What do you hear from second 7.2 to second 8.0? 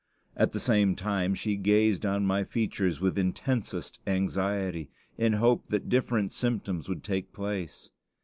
place.